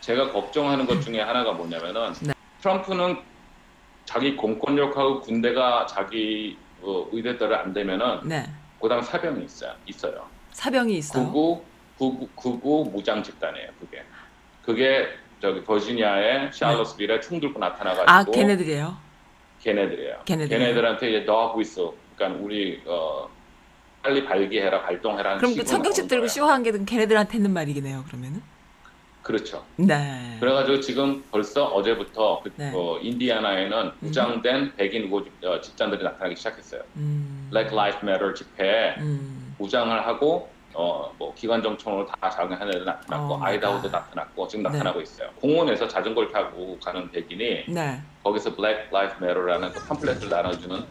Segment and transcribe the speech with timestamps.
[0.00, 2.32] 제가 걱정하는 것 중에 하나가 뭐냐면은 네.
[2.62, 3.18] 트럼프는
[4.04, 8.46] 자기 공권력하고 군대가 자기 어, 의대대로 안 되면은 네.
[8.80, 9.74] 그다음 사병이 있어요.
[9.86, 10.26] 있어요.
[10.52, 11.26] 사병이 있어요.
[11.26, 11.62] 구구
[11.98, 13.68] 구구 구구 무장 집단이에요.
[13.78, 14.02] 그게
[14.64, 15.08] 그게
[15.40, 18.96] 저기 버지니아의 샬럿스빌에 총 들고 나타나가지고 아, 걔네들이에요.
[19.60, 20.22] 걔네들이에요.
[20.24, 20.58] 걔네들.
[20.58, 21.94] 걔네들한테 이제 너 하고 있어.
[22.16, 23.28] 그러니까 우리 어,
[24.02, 25.36] 빨리 발기해라, 발동해라.
[25.38, 28.04] 그럼 그 청경채 들고 쇼한 게 걔네들한테 있는 말이네요.
[28.06, 28.42] 그러면은.
[29.22, 29.66] 그렇죠.
[29.76, 30.36] 네.
[30.40, 32.72] 그래가지고 지금 벌써 어제부터 그, 네.
[32.74, 36.82] 어, 인디아나에는 무장된 백인 우고 집- 어, 집단들이 나타나기 시작했어요.
[36.96, 37.48] 음.
[37.50, 39.54] Black Lives Matter 집회에 음.
[39.58, 43.98] 무장을 하고 어, 뭐 기관정총으로 다 작용한 애들 나타났고 어, 아이다호도 갓.
[44.04, 44.70] 나타났고 지금 네.
[44.70, 45.28] 나타나고 있어요.
[45.36, 48.00] 공원에서 자전거를 타고 가는 백인이 네.
[48.22, 50.86] 거기서 Black Lives Matter라는 그 팜플렛을 나눠주는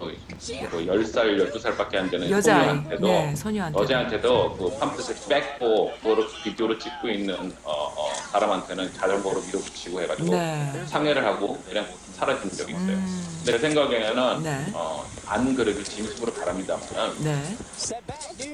[0.00, 2.64] 어, 그 10살, 12살밖에 안 되는 여자아이.
[2.66, 3.78] 소녀한테도 네, 소녀한테.
[3.78, 10.84] 여자한테도 그 팜플렛을 뺏고 그거를 비디오로 찍고 있는 어, 어, 사람한테는 자전거로 밀어붙이고 해가지고 네.
[10.86, 12.96] 상해를 하고 그냥 사라진 적이 있어요.
[12.96, 13.42] 음.
[13.46, 14.66] 내 생각에는 네.
[14.74, 16.84] 어, 안 그래도 진심으로 바랍니다만
[17.22, 17.56] 네.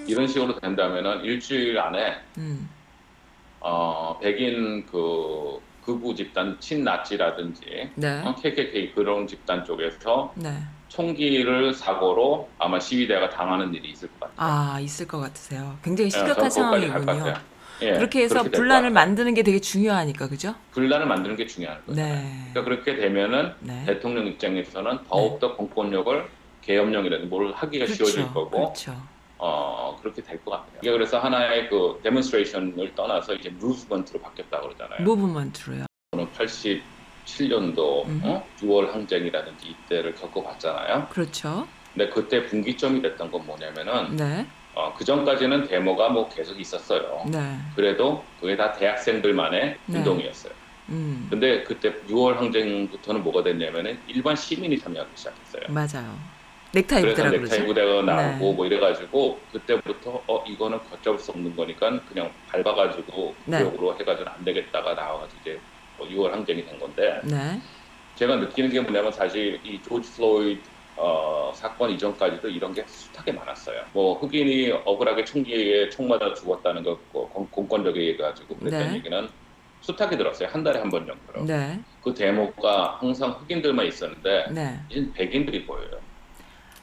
[0.06, 2.68] 이런 식으로 된다면은 일주일 안에 음.
[3.60, 8.22] 어, 백인 그 극우 집단 친나치라든지 네.
[8.24, 10.52] 어, KKK 그런 집단 쪽에서 네.
[10.88, 14.36] 총기를 사고로 아마 시위대가 당하는 일이 있을 것 같아요.
[14.36, 15.78] 아, 있을 것 같으세요.
[15.82, 17.34] 굉장히 예, 심각한 갈것 상황이군요.
[17.82, 18.90] 예, 그렇게 해서 분란을.
[18.90, 20.54] 만드는 게 되게 중요하니까, 그죠?
[20.72, 22.00] 분란을 만드는 게 중요한 거죠.
[22.00, 22.30] 네.
[22.52, 23.84] 그러니까 그렇게 되면은 네.
[23.86, 26.28] 대통령 입장에서는 더욱더 공권력을
[26.60, 29.00] 계엄령이라든지 뭘 하기가 쉬워질 거고 그렇죠.
[29.42, 30.78] 어 그렇게 될 것 같아요.
[30.82, 35.02] 이게 그래서 하나의 그 demonstration을 떠나서 이제 movement로 바뀌었다 그러잖아요.
[35.02, 35.86] movement로요.
[36.12, 38.20] 저는 87년도 음.
[38.24, 38.46] 어?
[38.58, 41.06] 6월 항쟁이라든지 이때를 겪어봤잖아요.
[41.10, 41.66] 그렇죠.
[41.94, 44.46] 근데 그때 분기점이 됐던 건 뭐냐면은 네.
[44.74, 47.24] 어, 그 전까지는 데모가 뭐 계속 있었어요.
[47.26, 47.56] 네.
[47.74, 49.98] 그래도 그게 다 대학생들만의 네.
[49.98, 50.52] 운동이었어요.
[50.90, 51.26] 음.
[51.30, 55.62] 근데 그때 6월 항쟁부터는 뭐가 됐냐면은 일반 시민이 참여하기 시작했어요.
[55.68, 56.14] 맞아요.
[56.72, 57.66] 넥타이 그래서 부대라 넥타이 그러죠.
[57.66, 58.54] 부대가 나오고 네.
[58.54, 63.58] 뭐 이래가지고 그때부터 어 이거는 걷잡을 수 없는 거니까 그냥 밟아가지고 네.
[63.58, 65.60] 구역으로 해가지고 안 되겠다가 나와가지고 이제
[65.96, 67.60] 뭐 6월 항쟁이 된 건데 네.
[68.14, 73.86] 제가 느끼는 게 뭐냐면 사실 이 조지 플로이드 어, 사건 이전까지도 이런 게 숱하게 많았어요.
[73.92, 78.94] 뭐 흑인이 억울하게 총기에 총 맞아 죽었다는 거 뭐, 공- 공권력에 의해 가지고 그랬던 네.
[78.96, 79.28] 얘기는
[79.80, 80.48] 숱하게 들었어요.
[80.52, 81.44] 한 달에 한 번 정도로.
[81.46, 81.80] 네.
[82.02, 84.78] 그 데모가 항상 흑인들만 있었는데 네.
[84.90, 86.02] 이제 백인들이 보여요.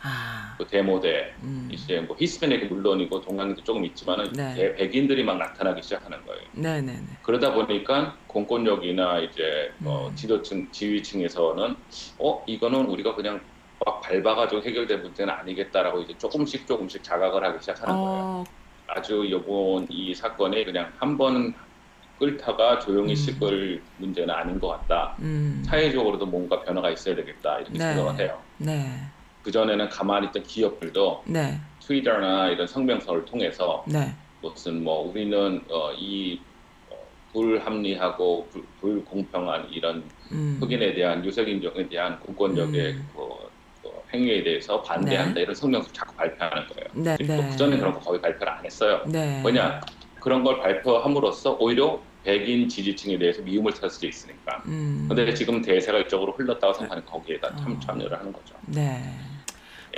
[0.08, 0.56] 아.
[0.58, 1.68] 그 데모대 음.
[1.72, 4.54] 이제 뭐 히스패닉이 물론이고 동양인도 조금 있지만은 네.
[4.56, 6.42] 대- 백인들이 막 나타나기 시작하는 거예요.
[6.54, 7.18] 네, 네, 네.
[7.22, 10.16] 그러다 보니까 공권력이나 이제 어, 음.
[10.16, 11.76] 지도층 지휘층에서는
[12.20, 13.42] 어 이거는 우리가 그냥
[13.86, 18.24] 막 밟아가지고 해결된 문제는 아니겠다라고 이제 조금씩 조금씩 자각을 하기 시작하는 거예요.
[18.24, 18.44] 어,
[18.88, 21.54] 아주 이번 이 사건이 그냥 한번
[22.18, 23.16] 끌다가 조용히 음.
[23.16, 25.18] 식을 문제는 아닌 것 같다.
[25.22, 25.62] 음.
[25.68, 27.94] 사회적으로도 뭔가 변화가 있어야 되겠다 이렇게 네.
[27.94, 28.44] 생각을 해요.
[28.58, 29.12] 네.
[29.48, 31.58] 그 전에는 가만히 있던 기업들도 네.
[31.80, 34.14] 트위터나 이런 성명서를 통해서 네.
[34.42, 36.42] 무슨 뭐 우리는 어, 이
[36.90, 36.96] 어,
[37.32, 40.04] 불합리하고 불, 불공평한 이런
[40.34, 40.58] 음.
[40.60, 43.10] 흑인에 대한 유색인종에 대한 공권력의 음.
[43.16, 43.20] 그,
[43.82, 45.42] 그 행위에 대해서 반대한다 네.
[45.44, 46.90] 이런 성명서 자꾸 발표하는 거예요.
[47.06, 47.50] 네, 네.
[47.50, 49.02] 그 전에 그런 거 거의 발표를 안 했어요.
[49.08, 49.42] 네.
[49.46, 49.80] 왜냐
[50.20, 54.62] 그런 걸 발표함으로써 오히려 백인 지지층에 대해서 미움을 살 수도 있으니까.
[54.66, 55.06] 음.
[55.08, 57.80] 근데 지금 대세가 이쪽으로 흘렀다고 생각하는 거기에다 참 어.
[57.80, 58.54] 참여를 하는 거죠.
[58.66, 59.02] 네.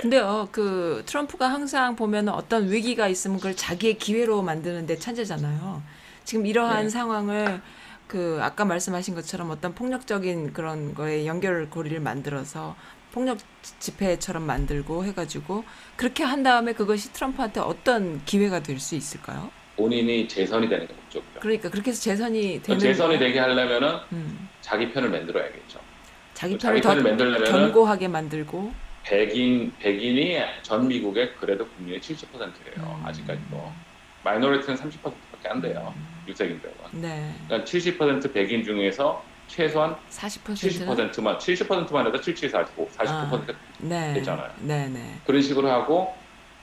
[0.00, 5.82] 근데요, 그 트럼프가 항상 보면 어떤 위기가 있으면 그걸 자기의 기회로 만드는데 천재잖아요.
[6.24, 6.88] 지금 이러한 네.
[6.88, 7.60] 상황을
[8.06, 12.76] 그 아까 말씀하신 것처럼 어떤 폭력적인 그런 거에 연결 고리를 만들어서
[13.12, 13.38] 폭력
[13.78, 15.64] 집회처럼 만들고 해가지고
[15.96, 19.50] 그렇게 한 다음에 그것이 트럼프한테 어떤 기회가 될 수 있을까요?
[19.76, 21.40] 본인이 재선이 되는 게 목적이죠.
[21.40, 25.78] 그러니까 그렇게 해서 재선이 되는 재선이 거- 되게 하려면은 음, 자기 편을 만들어야겠죠.
[26.34, 28.72] 자기 자기 편을 더 편을 만들려면은 견고하게 만들고
[29.10, 32.76] 백인 백인이 전 미국의 그래도 국민의 70%예요.
[32.76, 33.04] 음.
[33.04, 33.72] 아직까지도
[34.22, 35.92] 마이너리티는 30%밖에 안 돼요.
[36.28, 36.74] 유색인들은.
[36.92, 44.52] 네, 그러니까 70% 백인 중에서 최소한 40%는 70%만 70%만 해도 77, 45, 49% 네, 됐잖아요.
[44.60, 45.16] 네, 네.
[45.26, 46.14] 그런 식으로 하고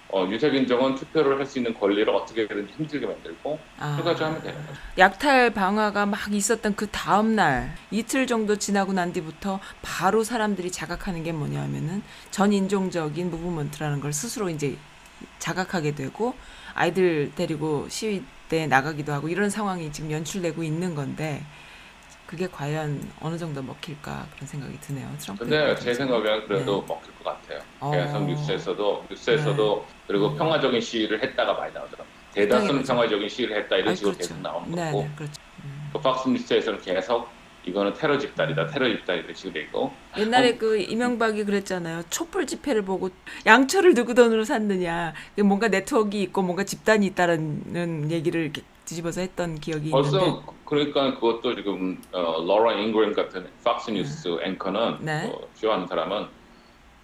[0.09, 3.95] 어, 유색인종은 투표를 할 수 있는 권리를 어떻게든 힘들게 만들고 아.
[4.00, 4.80] 해가지고 하면 되는 거죠.
[4.98, 11.24] 약탈 방화가 막 있었던 그 다음 날 이틀 정도 지나고 난 뒤부터 바로 사람들이 자각하는
[11.24, 14.77] 게 뭐냐면은 전인종적인 무브먼트라는 걸 스스로 이제
[15.39, 16.36] 자각하게 되고
[16.74, 21.44] 아이들 데리고 시위대에 나가기도 하고 이런 상황이 지금 연출되고 있는 건데
[22.27, 25.09] 그게 과연 어느 정도 먹힐까 그런 생각이 드네요.
[25.18, 25.75] 트럼프 근데.
[25.77, 26.88] 제 생각에는 그래도 네.
[26.94, 27.59] 먹힐 것 같아요.
[27.79, 27.89] 어.
[27.91, 30.38] 그래서 뉴스에서도 뉴스에서도 그리고 음.
[30.38, 32.18] 평화적인 시위를 했다가 많이 나오더라고요.
[32.33, 32.94] 대다수는 당연하죠.
[32.94, 34.29] 평화적인 시위를 했다 이런 아이, 식으로 그렇죠.
[34.29, 35.41] 계속 나오는 네, 거고 네, 그렇죠.
[35.63, 35.89] 음.
[35.94, 37.29] 그 팍스 뉴스에서는 계속
[37.63, 40.57] 이거는 테러 집단이다, 테러 집단이다 식으로 있고 옛날에 어.
[40.57, 42.03] 그 이명박이 그랬잖아요.
[42.09, 43.09] 촛불 집회를 보고
[43.45, 45.13] 양초를 누구 돈으로 샀느냐.
[45.29, 48.51] 그게 뭔가 네트워크 있고 뭔가 집단이 있다는 얘기를
[48.88, 50.10] 뒤집어서 했던 기억이 있는데.
[50.10, 55.30] 벌써 그러니까 그것도 지금 어, 로라 잉그램 같은 팍스 뉴스 앵커는 네.
[55.31, 56.25] 어, 주요하는 사람은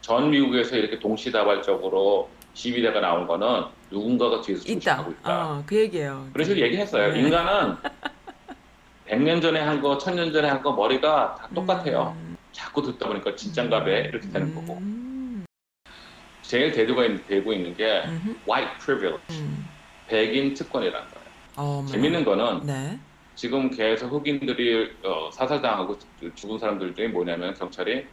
[0.02, 4.80] 전 미국에서 이렇게 동시다발적으로 시위대가 나온 거는 누군가가 뒤에서 있다.
[4.80, 5.50] 주식하고 있다.
[5.52, 6.28] 어, 그 얘기예요.
[6.34, 7.14] 그런 식으로 얘기했어요.
[7.14, 7.20] 네.
[7.20, 7.76] 인간은
[9.08, 12.16] 100년 전에 한 거, 1000년 전에 한 거 머리가 다 똑같아요.
[12.18, 12.38] 음.
[12.52, 14.78] 자꾸 듣다 보니까 진짠가 봐 이렇게 되는 거고.
[14.78, 15.46] 음.
[16.42, 18.36] 제일 대두가 있- 되고 있는 게 음흠.
[18.50, 19.66] white privilege, 음.
[20.08, 21.23] 백인 특권이라는 거예요.
[21.56, 21.86] 어머.
[21.88, 23.00] 재밌는 거는 네.
[23.36, 25.98] 지금 계속 흑인들이 어, 사살당하고
[26.36, 28.06] 죽은 사람들 중에 뭐냐면 경찰이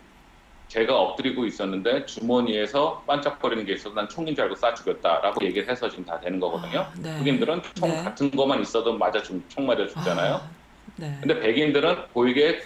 [0.69, 5.89] 제가 엎드리고 있었는데 주머니에서 반짝거리는 게 있어서 난 총인 줄 알고 쏴 죽였다라고 얘기를 해서
[5.89, 6.81] 지금 다 되는 거거든요.
[6.81, 7.19] 아, 네.
[7.19, 8.03] 흑인들은 총 네.
[8.05, 10.35] 같은 것만 있어도 맞아 죽, 총 맞아 죽잖아요.
[10.35, 10.49] 아,
[10.97, 11.17] 네.
[11.21, 12.63] 근데 백인들은 보이게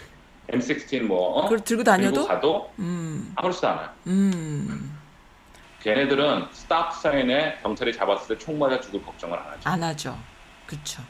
[0.48, 1.42] M16 뭐 어?
[1.44, 3.32] 그걸 들고 들고 다녀도 가도 음.
[3.36, 3.88] 아무렇지도 않아요.
[4.06, 4.98] 음.
[5.80, 9.60] 걔네들은 스탑 사인에 경찰이 잡았을 때 총 맞아 죽을 걱정을 안 하죠.
[9.70, 10.18] 안 하죠.
[10.66, 11.02] 그렇죠.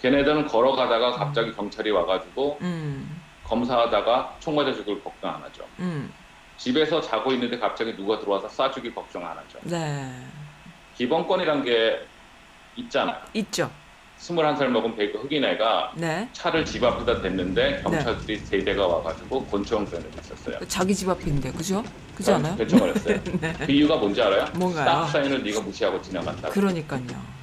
[0.00, 3.20] 걔네들은 걸어가다가 갑자기 경찰이 와가지고 음.
[3.44, 5.64] 검사하다가 총 맞아 죽을 걱정 안 하죠.
[5.78, 6.12] 음.
[6.56, 9.58] 집에서 자고 있는데 갑자기 누가 들어와서 쏴 죽일 걱정 안 하죠.
[9.62, 10.12] 네.
[10.96, 12.06] 기본권이란 게
[12.76, 13.16] 있잖아요.
[13.34, 13.70] 있죠.
[14.18, 16.28] 21살 먹은 베이크 흑인 애가 네.
[16.32, 20.58] 차를 집 앞에다 댔는데 경찰들이 세 대가 와가지고 권총을 냈었어요.
[20.68, 21.82] 자기 집 앞인데 그죠?
[22.14, 22.56] 그지 않아요?
[22.56, 23.20] 권총을 했어요.
[23.40, 23.52] 네.
[23.66, 24.44] 그 이유가 뭔지 알아요?
[24.54, 24.84] 뭔가요?
[24.84, 26.50] 스탑 사인을 네가 무시하고 지나간다.
[26.50, 27.41] 그러니까요.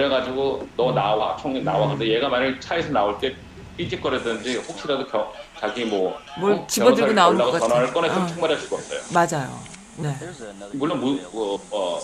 [0.00, 1.88] 그래가지고 너 나와 총이 나와.
[1.88, 3.34] 근데 얘가 만약 차에서 나올 때
[3.78, 7.66] 삐짓거리든지 혹시라도 겨- 자기 뭐뭘 어, 집어들고 나오는 것 같아.
[7.66, 8.26] 전화를 꺼내서 어.
[8.26, 9.00] 총 맞아 죽었어요.
[9.12, 9.58] 맞아요.
[9.98, 10.14] 네.
[10.74, 11.98] 물론 무, 어, 어,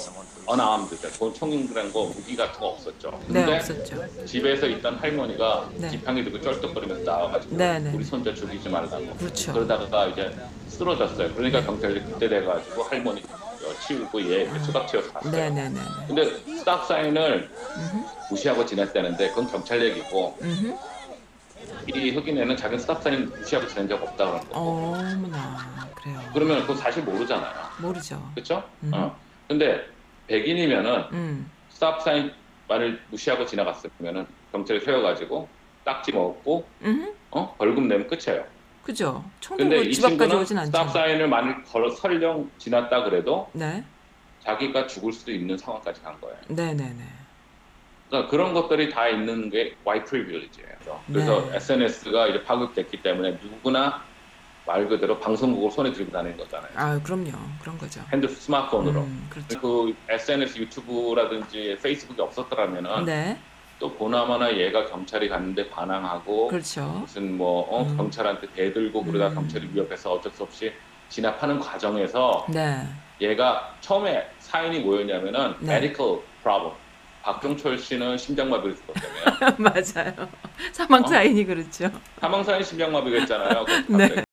[0.47, 3.11] unarmed, 그 총이란 거 무기 같은 거 없었죠.
[3.29, 4.25] 네, 근데 없었죠.
[4.25, 5.91] 집에서 있던 할머니가 네.
[5.91, 7.93] 지팡이 들고 쩔뚝거리면서 나와가지고 네, 네.
[7.95, 9.07] 우리 손자 죽이지 말라고.
[9.19, 9.53] 그렇죠.
[9.53, 10.35] 그러다가 이제
[10.69, 11.35] 쓰러졌어요.
[11.35, 15.31] 그러니까 경찰이 그때 돼가지고 할머니 어, 치우고 얘 수갑 채워서 갔어요.
[15.31, 15.81] 네, 네, 네, 네.
[16.09, 16.23] 근데
[16.63, 17.51] stop sign을.
[18.31, 20.39] 무시하고 지냈다는데 그건 경찰 얘기고.
[21.89, 24.59] 이 흑인애는 자기는 stop sign 무시하고 지낸 적 없다 그런 거.
[24.61, 25.89] 어머나.
[25.97, 26.21] 그래요.
[26.33, 27.53] 그러면 그거 사실 모르잖아요.
[27.79, 28.31] 모르죠.
[28.35, 28.63] 그렇죠?
[28.85, 28.91] 음.
[28.95, 29.17] 어.
[29.49, 29.85] 근데
[30.29, 31.51] 백인이면은 음.
[31.71, 32.33] 스탑 사인
[32.69, 35.49] 말을 무시하고 지나갔으면은 경찰이 세워가지고
[35.85, 37.13] 딱지 먹고 음.
[37.33, 38.45] 어 벌금 내면 끝이에요.
[38.85, 39.25] 그죠.
[39.41, 40.93] 총 근데 들고 이집 앞까지 친구는 오진 스탑 않죠.
[40.93, 43.85] 사인을 만일 걸어 설령 지났다 그래도 네.
[44.43, 46.39] 자기가 죽을 수도 있는 상황까지 간 거예요.
[46.49, 47.05] 네, 네, 네.
[48.09, 51.05] 그러니까 그런 것들이 다 있는 게 white privilege예요.
[51.07, 51.57] 그래서 네.
[51.57, 54.07] SNS가 이제 파급됐기 때문에 누구나
[54.67, 56.73] 말 그대로 방송국을 손에 들고 다니는 거잖아요.
[56.75, 57.33] 아, 그럼요.
[57.61, 58.03] 그런 거죠.
[58.13, 59.01] 핸드 스마트폰으로.
[59.01, 59.61] 음, 그렇죠.
[59.61, 63.43] 그 SNS 유튜브라든지 페이스북이 없었더라면은 네.
[63.79, 66.85] 또 보나마나 얘가 경찰이 갔는데 반항하고 그렇죠.
[67.01, 67.97] 무슨 뭐 어, 음.
[67.97, 69.35] 경찰한테 대들고 그러다 음.
[69.35, 70.73] 경찰이 위협해서 어쩔 수 없이
[71.09, 72.87] 진압하는 과정에서 네.
[73.23, 75.77] 얘가 처음에 사인이 뭐였냐면은 네.
[75.77, 76.75] medical problem.
[77.23, 79.57] 박경철 씨는 심장마비로 죽었다며요.
[79.59, 80.29] 맞아요.
[80.73, 81.07] 사망 어?
[81.07, 81.89] 사인이 그렇죠.
[82.21, 83.65] 사망 사인 심장마비가 있잖아요.
[83.87, 84.25] 그 네.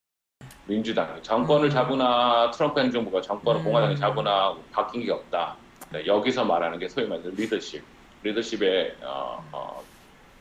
[0.65, 1.69] 민주당 정권을 음.
[1.69, 3.65] 잡으나 트럼프 행정부가 정권을 음.
[3.65, 5.55] 공화당이 잡으나 바뀐 게 없다.
[5.91, 7.83] 네, 여기서 말하는 게 소위 말해서 리더십,
[8.23, 9.83] 리더십의 어, 어,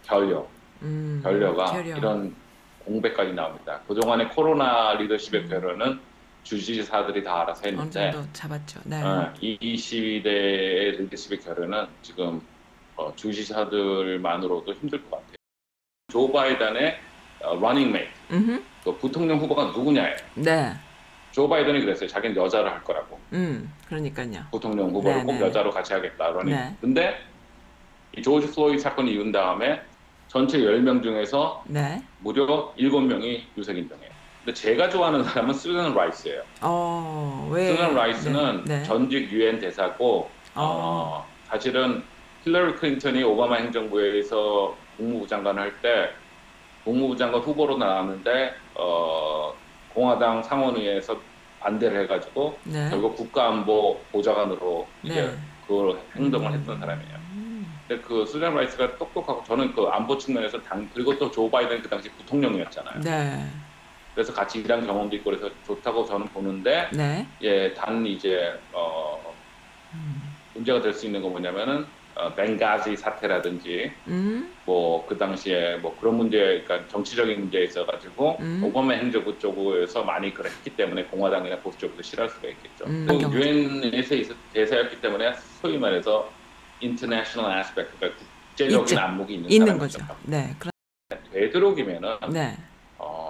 [0.05, 0.49] 결력,
[0.81, 1.21] 음.
[1.23, 1.97] 결려가 결여.
[1.97, 2.35] 이런
[2.85, 3.81] 공백까지 나옵니다.
[3.87, 5.49] 그동안의 코로나 리더십의 음.
[5.49, 6.01] 결여는
[6.43, 8.81] 주지사들이 다 알아서 어느 했는데 정도 잡았죠.
[8.85, 9.03] 네.
[9.03, 12.41] 어, 이, 이 시위대의 리더십의 결여는 지금
[12.97, 15.35] 어, 주지사들만으로도 힘들 것 같아요.
[16.11, 16.99] 조 바이든의
[17.43, 18.65] 어, 러닝 메이트, 음.
[18.83, 20.17] 그 부통령 후보가 누구냐예요.
[20.35, 20.73] 네.
[21.33, 22.09] 조 바이든이 그랬어요.
[22.09, 23.19] 자기는 여자로 할 거라고.
[23.33, 23.71] 음.
[23.87, 24.45] 그러니까요.
[24.51, 25.41] 부통령 후보를 네, 꼭 네.
[25.43, 26.31] 여자로 같이 하겠다.
[26.31, 26.55] 러닝.
[26.55, 26.77] 네.
[26.81, 27.19] 근데
[28.17, 29.81] 이 조지 플로이드 사건이 이은 다음에
[30.29, 32.03] 전체 10명 중에서 네.
[32.21, 34.08] 무려 7명이 유색인종이에요.
[34.49, 36.41] 근데 제가 좋아하는 사람은 수잔 라이스예요.
[36.63, 37.71] 어, 왜?
[37.71, 38.79] 수잔 라이스는 네.
[38.79, 38.83] 네.
[38.83, 42.03] 전직 유엔 대사고 어, 사실은
[42.45, 46.09] 힐러리 클린턴이 오바마 행정부에서 국무부 장관을 할 때
[46.83, 49.53] 국무부 장관 후보로 나왔는데 어,
[49.93, 51.15] 공화당 상원의회에서
[51.61, 52.89] 반대를 해가지고 네.
[52.89, 55.37] 결국 국가안보 보좌관으로 이제 네.
[55.67, 57.15] 그 행동을 했던 사람이에요.
[57.33, 57.81] 음.
[57.87, 61.89] 근데 그 수잔 라이스가 똑똑하고 저는 그 안보 측면에서 당 그리고 또 조 바이든 그
[61.91, 63.01] 당시 부통령이었잖아요.
[63.03, 63.45] 네.
[64.19, 67.25] 그래서 같이 일한 경험도 있고 그래서 좋다고 저는 보는데 네.
[67.41, 69.33] 예, 단 이제 어,
[69.95, 70.21] 음.
[70.55, 74.53] 문제가 될 수 있는 건 뭐냐면은 어, 벵가지 사태라든지 음.
[74.65, 78.61] 뭐그 당시에 뭐 그런 문제, 그러니까 정치적인 문제에 있어 가지고 음.
[78.65, 82.87] 오바마 행정부 쪽에서 많이 그랬기 때문에 공화당이나 보수 쪽에서 싫어할 수가 있겠죠.
[82.87, 83.15] 음, 그.
[83.33, 85.33] 유엔에서 대사였기 때문에
[85.63, 86.29] 소위 말해서
[86.83, 88.99] international aspect, 그러니까 국제적인 있죠.
[88.99, 89.79] 안목이 있는, 있는.
[89.79, 90.05] 거죠.
[90.25, 90.57] 네.
[90.59, 90.73] 그런
[91.33, 92.57] 되도록이면은 네.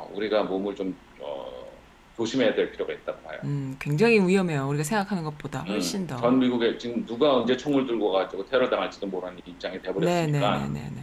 [0.08, 1.68] 어, 우리가 몸을 좀 어,
[2.16, 3.38] 조심해야 될 필요가 있다고 봐요.
[3.44, 4.68] 음, 굉장히 위험해요.
[4.68, 6.16] 우리가 생각하는 것보다 음, 훨씬 더.
[6.16, 10.90] 전 미국에 지금 누가 언제 총을 들고 가지고 테러 당할지도 모르는 입장이 돼버렸으니까 네, 네,
[10.94, 11.02] 네.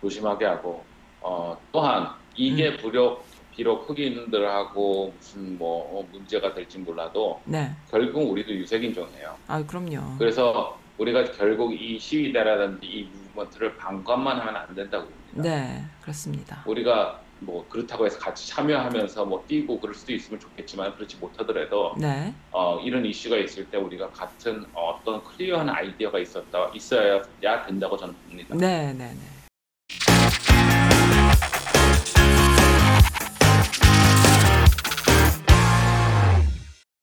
[0.00, 0.84] 조심하게 하고
[1.20, 2.76] 어, 또한 이게 음.
[2.76, 3.24] 비록
[3.54, 7.72] 비록 흑인들하고 무슨 뭐 어, 문제가 될지 몰라도 네.
[7.90, 9.36] 결국 우리도 유색인종이에요.
[9.48, 10.16] 아, 그럼요.
[10.16, 15.42] 그래서 우리가 결국 이 시위대라든지 이 무브먼트를 방관만 하면 안 된다고 봅니다.
[15.42, 16.62] 네, 그렇습니다.
[16.66, 22.34] 우리가 뭐 그렇다고 해서 같이 참여하면서 뭐 뛰고 그럴 수도 있으면 좋겠지만 그렇지 못하더라도 네.
[22.50, 27.22] 어, 이런 이슈가 있을 때 우리가 같은 어떤 클리어한 아이디어가 있었다 있어야
[27.66, 28.56] 된다고 저는 봅니다.
[28.56, 29.37] 네, 네, 네.